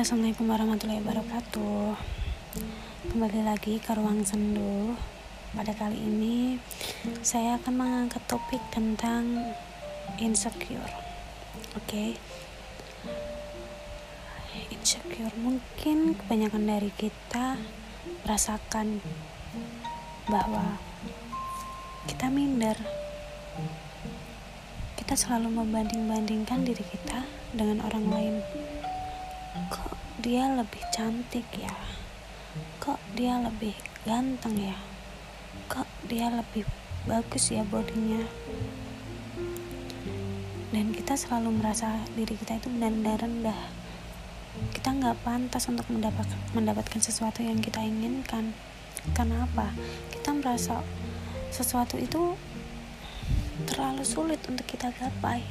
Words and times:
Assalamualaikum 0.00 0.48
warahmatullahi 0.48 1.04
wabarakatuh. 1.04 1.92
Kembali 3.12 3.44
lagi 3.44 3.76
ke 3.76 3.92
ruang 3.92 4.24
sendu. 4.24 4.96
Pada 5.52 5.76
kali 5.76 6.00
ini, 6.00 6.56
saya 7.20 7.60
akan 7.60 7.74
mengangkat 7.76 8.24
topik 8.24 8.64
tentang 8.72 9.52
insecure. 10.16 10.88
Oke, 11.76 11.84
okay? 11.84 12.10
insecure 14.72 15.36
mungkin 15.36 16.16
kebanyakan 16.16 16.64
dari 16.64 16.88
kita 16.96 17.60
merasakan 18.24 19.04
bahwa 20.32 20.80
kita 22.08 22.32
minder. 22.32 22.80
Kita 24.96 25.12
selalu 25.12 25.60
membanding-bandingkan 25.60 26.64
diri 26.64 26.88
kita 26.88 27.28
dengan 27.52 27.84
orang 27.84 28.08
lain 28.08 28.36
kok 29.50 29.98
dia 30.22 30.46
lebih 30.46 30.78
cantik 30.94 31.46
ya? 31.58 31.74
Kok 32.78 33.02
dia 33.18 33.34
lebih 33.42 33.74
ganteng 34.06 34.54
ya? 34.54 34.78
Kok 35.66 35.88
dia 36.06 36.30
lebih 36.30 36.62
bagus 37.02 37.50
ya 37.50 37.66
bodinya? 37.66 38.22
Dan 40.70 40.94
kita 40.94 41.18
selalu 41.18 41.58
merasa 41.58 41.98
diri 42.14 42.38
kita 42.38 42.62
itu 42.62 42.70
benar-benar 42.70 43.26
rendah. 43.26 43.60
Kita 44.70 44.94
nggak 44.94 45.18
pantas 45.26 45.66
untuk 45.66 45.86
mendapat, 45.90 46.30
mendapatkan 46.54 47.02
sesuatu 47.02 47.42
yang 47.42 47.58
kita 47.58 47.82
inginkan. 47.82 48.54
Karena 49.18 49.50
apa? 49.50 49.74
Kita 50.14 50.30
merasa 50.30 50.78
sesuatu 51.50 51.98
itu 51.98 52.38
terlalu 53.66 54.06
sulit 54.06 54.38
untuk 54.46 54.64
kita 54.70 54.94
gapai 54.94 55.42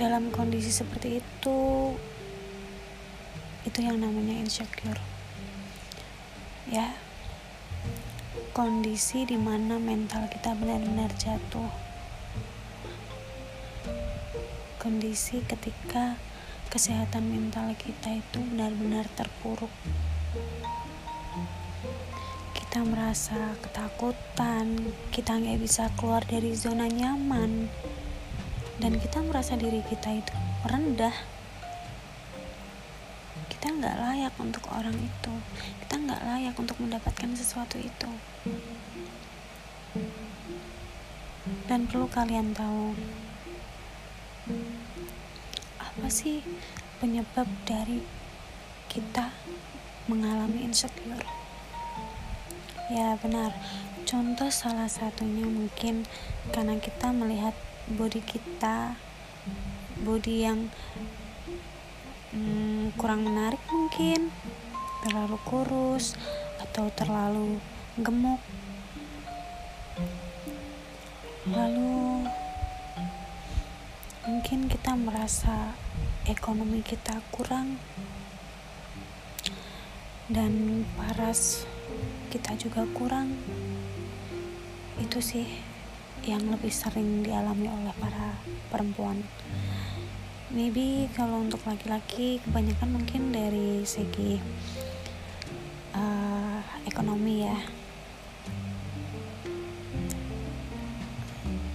dalam 0.00 0.32
kondisi 0.32 0.72
seperti 0.72 1.20
itu 1.20 1.60
itu 3.68 3.78
yang 3.84 4.00
namanya 4.00 4.32
insecure. 4.40 4.96
Ya 6.64 6.96
kondisi 8.56 9.28
di 9.28 9.36
mana 9.36 9.76
mental 9.76 10.24
kita 10.32 10.56
benar-benar 10.56 11.12
jatuh. 11.20 11.68
Kondisi 14.80 15.44
ketika 15.44 16.16
kesehatan 16.72 17.28
mental 17.28 17.76
kita 17.76 18.24
itu 18.24 18.40
benar-benar 18.40 19.04
terpuruk. 19.12 19.68
Kita 22.56 22.88
merasa 22.88 23.52
ketakutan 23.60 24.96
kita 25.12 25.36
nggak 25.36 25.60
bisa 25.60 25.92
keluar 26.00 26.24
dari 26.24 26.56
zona 26.56 26.88
nyaman 26.88 27.68
dan 28.80 28.96
kita 28.96 29.20
merasa 29.20 29.60
diri 29.60 29.84
kita 29.84 30.08
itu 30.16 30.32
rendah. 30.64 31.12
Kita 33.52 33.76
nggak 33.76 33.96
layak 34.00 34.34
untuk 34.40 34.64
orang 34.72 34.96
itu. 34.96 35.34
Kita 35.84 36.00
nggak 36.00 36.22
layak 36.24 36.54
untuk 36.56 36.80
mendapatkan 36.80 37.30
sesuatu 37.36 37.76
itu. 37.76 38.10
Dan 41.68 41.84
perlu 41.86 42.08
kalian 42.08 42.56
tahu 42.56 42.96
apa 45.76 46.08
sih 46.08 46.40
penyebab 47.04 47.46
dari 47.68 48.00
kita 48.88 49.28
mengalami 50.08 50.64
insecure? 50.64 51.28
Ya 52.88 53.14
benar. 53.20 53.52
Contoh 54.08 54.48
salah 54.50 54.88
satunya 54.88 55.44
mungkin 55.46 56.08
karena 56.50 56.80
kita 56.80 57.14
melihat 57.14 57.54
body 57.88 58.20
kita 58.20 58.98
body 60.00 60.36
yang 60.44 60.68
hmm, 62.32 62.96
kurang 62.96 63.26
menarik 63.26 63.60
mungkin 63.68 64.32
terlalu 65.04 65.36
kurus 65.48 66.16
atau 66.60 66.88
terlalu 66.92 67.60
gemuk. 68.00 68.40
Lalu 71.48 72.28
mungkin 74.28 74.68
kita 74.68 74.92
merasa 74.94 75.74
ekonomi 76.28 76.84
kita 76.84 77.18
kurang 77.32 77.80
dan 80.30 80.84
paras 80.94 81.64
kita 82.30 82.54
juga 82.54 82.86
kurang. 82.94 83.34
Itu 85.00 85.18
sih 85.24 85.48
yang 86.24 86.44
lebih 86.52 86.68
sering 86.68 87.24
dialami 87.24 87.68
oleh 87.68 87.94
para 87.96 88.36
perempuan. 88.68 89.24
Maybe 90.50 91.06
kalau 91.14 91.46
untuk 91.46 91.62
laki-laki 91.62 92.42
kebanyakan 92.42 92.90
mungkin 92.90 93.30
dari 93.30 93.86
segi 93.86 94.42
uh, 95.94 96.60
ekonomi 96.84 97.46
ya. 97.46 97.58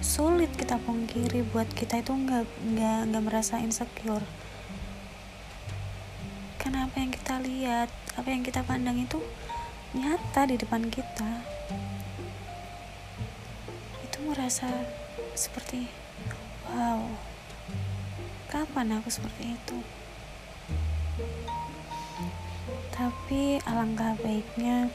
Sulit 0.00 0.50
kita 0.56 0.80
pungkiri 0.82 1.44
buat 1.52 1.68
kita 1.76 2.00
itu 2.00 2.16
nggak 2.16 2.44
nggak 2.48 3.00
nggak 3.12 3.24
merasa 3.24 3.60
insecure. 3.60 4.24
Karena 6.56 6.88
apa 6.88 6.96
yang 6.96 7.12
kita 7.12 7.34
lihat 7.44 7.88
apa 8.16 8.28
yang 8.28 8.42
kita 8.42 8.64
pandang 8.64 8.98
itu 8.98 9.20
nyata 9.92 10.48
di 10.48 10.56
depan 10.56 10.88
kita 10.88 11.44
merasa 14.32 14.64
seperti 15.36 15.92
wow 16.64 17.04
kapan 18.48 18.96
aku 18.96 19.12
seperti 19.12 19.52
itu? 19.52 19.76
Tapi 22.88 23.60
alangkah 23.68 24.16
baiknya 24.24 24.88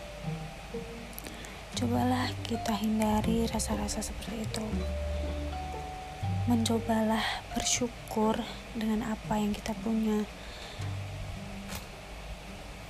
cobalah 1.77 2.33
kita 2.49 2.73
hindari 2.81 3.45
rasa-rasa 3.45 4.01
seperti 4.01 4.41
itu. 4.41 4.65
Mencobalah 6.49 7.45
bersyukur 7.53 8.41
dengan 8.73 9.05
apa 9.05 9.37
yang 9.37 9.53
kita 9.53 9.77
punya. 9.85 10.25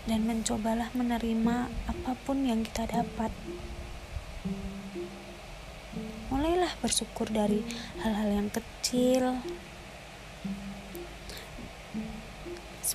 Dan 0.08 0.24
mencobalah 0.24 0.96
menerima 0.96 1.68
apa 1.91 2.12
pun 2.24 2.47
yang 2.47 2.64
kita 2.64 2.88
dapat 2.88 3.35
mulailah 6.27 6.71
bersyukur 6.83 7.31
dari 7.31 7.63
hal-hal 8.03 8.29
yang 8.43 8.49
kecil. 8.51 9.39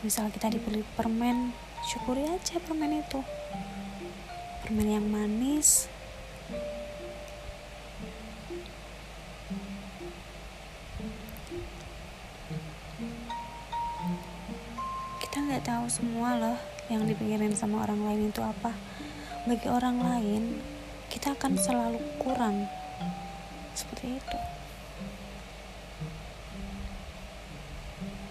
Misal 0.03 0.35
kita 0.35 0.51
dibeli 0.51 0.83
permen 0.99 1.55
syukuri 1.87 2.27
aja 2.27 2.59
permen 2.59 3.07
itu. 3.07 3.23
Permen 4.67 4.89
yang 4.99 5.07
manis. 5.07 5.87
Kita 15.23 15.39
nggak 15.39 15.63
tahu 15.63 15.87
semua 15.87 16.35
loh 16.35 16.59
yang 16.91 17.07
dipikirin 17.07 17.55
sama 17.55 17.87
orang 17.87 18.03
lain 18.11 18.35
itu 18.35 18.43
apa. 18.43 18.75
Bagi 19.47 19.71
orang 19.71 20.03
lain 20.03 20.59
kita 21.15 21.39
akan 21.39 21.55
selalu 21.55 22.03
kurang 22.19 22.67
seperti 23.73 24.21
itu. 24.21 24.39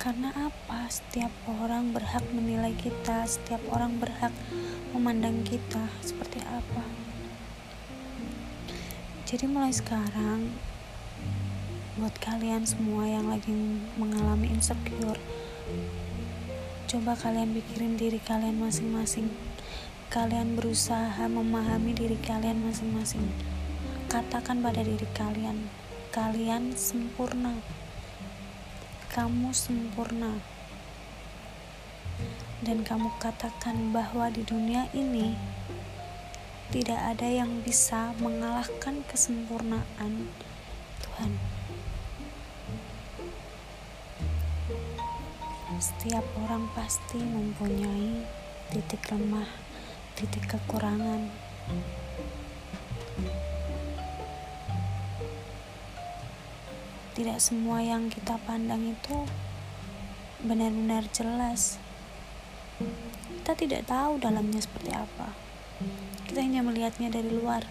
Karena 0.01 0.33
apa? 0.33 0.89
Setiap 0.89 1.29
orang 1.45 1.93
berhak 1.93 2.25
menilai 2.33 2.73
kita 2.73 3.21
setiap 3.29 3.61
orang 3.69 4.01
berhak 4.01 4.33
memandang 4.97 5.45
kita. 5.45 5.93
Seperti 6.01 6.41
apa? 6.41 6.81
Jadi 9.29 9.45
mulai 9.45 9.69
sekarang 9.69 10.57
buat 12.01 12.17
kalian 12.17 12.65
semua 12.65 13.05
yang 13.05 13.29
lagi 13.29 13.53
mengalami 13.93 14.49
insecure 14.49 15.21
coba 16.91 17.15
kalian 17.15 17.55
pikirin 17.55 17.95
diri 17.95 18.19
kalian 18.19 18.59
masing-masing. 18.59 19.31
Kalian 20.11 20.59
berusaha 20.59 21.23
memahami 21.29 21.95
diri 21.95 22.19
kalian 22.19 22.59
masing-masing 22.67 23.31
Katakan 24.11 24.59
pada 24.59 24.83
diri 24.83 25.07
kalian, 25.15 25.71
kalian 26.11 26.75
sempurna. 26.75 27.63
Kamu 29.07 29.55
sempurna. 29.55 30.35
Dan 32.59 32.83
kamu 32.83 33.07
katakan 33.23 33.95
bahwa 33.95 34.27
di 34.27 34.43
dunia 34.43 34.91
ini 34.91 35.39
tidak 36.75 36.99
ada 36.99 37.23
yang 37.23 37.63
bisa 37.63 38.11
mengalahkan 38.19 38.99
kesempurnaan 39.07 40.27
Tuhan. 41.07 41.31
Setiap 45.79 46.27
orang 46.35 46.67
pasti 46.75 47.23
mempunyai 47.23 48.27
titik 48.75 49.07
lemah, 49.07 49.47
titik 50.19 50.51
kekurangan. 50.51 51.31
Tidak 57.11 57.43
semua 57.43 57.83
yang 57.83 58.07
kita 58.07 58.39
pandang 58.47 58.95
itu 58.95 59.27
benar-benar 60.47 61.03
jelas. 61.11 61.75
Kita 63.41 63.51
tidak 63.53 63.83
tahu 63.83 64.15
dalamnya 64.17 64.63
seperti 64.63 64.95
apa. 64.95 65.35
Kita 66.23 66.39
hanya 66.39 66.63
melihatnya 66.63 67.11
dari 67.11 67.27
luar. 67.27 67.67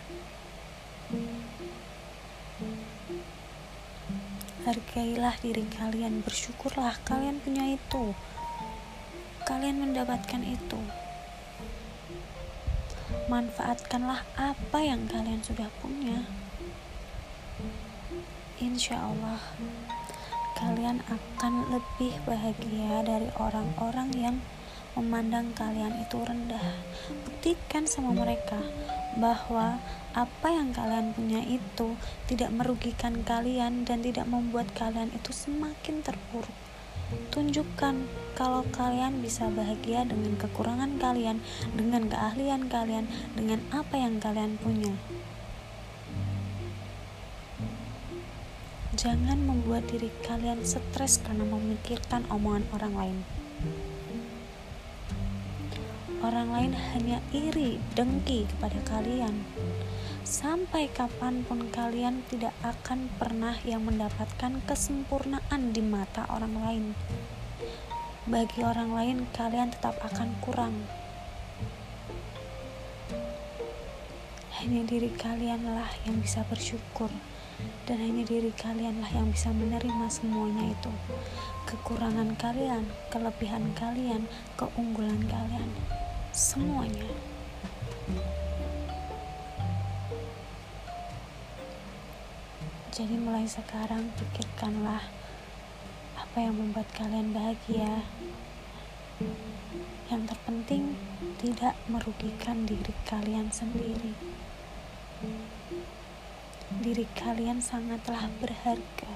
Hargailah 4.68 5.40
diri 5.40 5.64
kalian, 5.72 6.20
bersyukurlah 6.20 7.00
kalian 7.08 7.40
punya 7.40 7.64
itu. 7.64 8.12
Kalian 9.48 9.80
mendapatkan 9.80 10.44
itu. 10.44 10.80
Manfaatkanlah 13.32 14.20
apa 14.36 14.78
yang 14.84 15.08
kalian 15.08 15.40
sudah 15.40 15.72
punya. 15.80 16.39
Insya 18.60 19.00
Allah, 19.00 19.40
kalian 20.52 21.00
akan 21.08 21.72
lebih 21.72 22.12
bahagia 22.28 23.00
dari 23.08 23.32
orang-orang 23.40 24.12
yang 24.12 24.36
memandang 24.92 25.56
kalian 25.56 25.96
itu 25.96 26.20
rendah. 26.20 26.76
Buktikan 27.24 27.88
sama 27.88 28.12
mereka 28.12 28.60
bahwa 29.16 29.80
apa 30.12 30.48
yang 30.52 30.76
kalian 30.76 31.16
punya 31.16 31.40
itu 31.40 31.96
tidak 32.28 32.52
merugikan 32.52 33.24
kalian 33.24 33.88
dan 33.88 34.04
tidak 34.04 34.28
membuat 34.28 34.68
kalian 34.76 35.08
itu 35.16 35.32
semakin 35.32 36.04
terpuruk. 36.04 36.52
Tunjukkan 37.32 37.96
kalau 38.36 38.60
kalian 38.76 39.24
bisa 39.24 39.48
bahagia 39.48 40.04
dengan 40.04 40.36
kekurangan 40.36 41.00
kalian, 41.00 41.40
dengan 41.72 42.12
keahlian 42.12 42.68
kalian, 42.68 43.08
dengan 43.32 43.64
apa 43.72 43.96
yang 43.96 44.20
kalian 44.20 44.60
punya. 44.60 44.92
Jangan 49.00 49.48
membuat 49.48 49.88
diri 49.88 50.12
kalian 50.28 50.60
stres 50.60 51.24
karena 51.24 51.48
memikirkan 51.48 52.20
omongan 52.28 52.68
orang 52.76 52.94
lain. 53.00 53.18
Orang 56.20 56.52
lain 56.52 56.76
hanya 56.76 57.24
iri, 57.32 57.80
dengki 57.96 58.44
kepada 58.44 58.76
kalian. 58.84 59.48
Sampai 60.20 60.92
kapan 60.92 61.48
pun 61.48 61.72
kalian 61.72 62.28
tidak 62.28 62.52
akan 62.60 63.08
pernah 63.16 63.56
yang 63.64 63.88
mendapatkan 63.88 64.60
kesempurnaan 64.68 65.72
di 65.72 65.80
mata 65.80 66.28
orang 66.28 66.60
lain. 66.60 66.84
Bagi 68.28 68.60
orang 68.60 68.92
lain, 68.92 69.18
kalian 69.32 69.72
tetap 69.72 69.96
akan 70.04 70.36
kurang. 70.44 70.76
Hanya 74.60 74.84
diri 74.84 75.08
kalianlah 75.08 75.88
yang 76.04 76.20
bisa 76.20 76.44
bersyukur 76.52 77.08
dan 77.88 77.98
hanya 77.98 78.22
diri 78.22 78.54
kalianlah 78.54 79.10
yang 79.10 79.32
bisa 79.34 79.50
menerima 79.50 80.06
semuanya 80.06 80.70
itu. 80.70 80.92
Kekurangan 81.66 82.38
kalian, 82.38 82.86
kelebihan 83.10 83.74
kalian, 83.74 84.30
keunggulan 84.54 85.18
kalian. 85.26 85.70
Semuanya. 86.30 87.10
Jadi 92.94 93.14
mulai 93.16 93.48
sekarang 93.48 94.12
pikirkanlah 94.18 95.02
apa 96.14 96.36
yang 96.38 96.54
membuat 96.58 96.86
kalian 96.94 97.32
bahagia. 97.34 98.06
Yang 100.10 100.22
terpenting 100.34 100.94
tidak 101.38 101.74
merugikan 101.86 102.66
diri 102.66 102.94
kalian 103.08 103.48
sendiri 103.50 104.16
diri 106.78 107.02
kalian 107.18 107.58
sangatlah 107.58 108.30
berharga. 108.38 109.14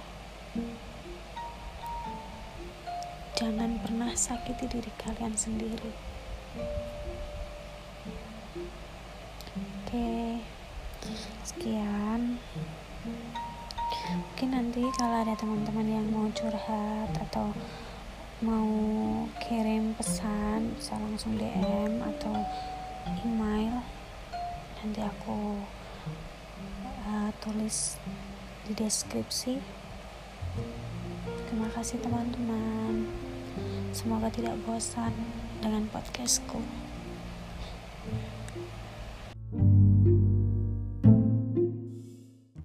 Jangan 3.39 3.79
pernah 3.79 4.11
sakiti 4.19 4.67
diri 4.67 4.91
kalian 4.99 5.39
sendiri. 5.39 5.95
Oke, 9.55 10.43
sekian. 11.47 12.43
Mungkin 14.11 14.49
nanti 14.51 14.83
kalau 14.99 15.23
ada 15.23 15.39
teman-teman 15.39 15.87
yang 15.87 16.07
mau 16.11 16.27
curhat 16.35 17.15
atau 17.15 17.55
mau 18.43 18.67
kirim 19.39 19.95
pesan 19.95 20.75
bisa 20.75 20.99
langsung 20.99 21.39
DM 21.39 22.03
atau 22.03 22.35
email 23.23 23.79
nanti 24.83 25.01
aku 25.01 25.63
uh, 27.15 27.31
tulis 27.39 27.97
di 28.67 28.73
deskripsi. 28.75 29.63
Terima 31.47 31.71
kasih 31.71 32.03
teman-teman. 32.03 33.07
Semoga 33.95 34.27
tidak 34.35 34.59
bosan 34.67 35.15
dengan 35.63 35.87
podcastku 35.95 36.59